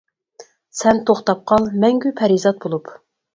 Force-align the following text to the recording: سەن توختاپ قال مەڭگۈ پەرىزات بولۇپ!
سەن 0.77 1.01
توختاپ 1.09 1.43
قال 1.51 1.67
مەڭگۈ 1.85 2.13
پەرىزات 2.23 2.59
بولۇپ! 2.67 2.91